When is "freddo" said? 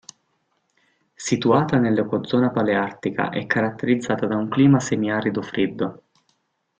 5.43-6.03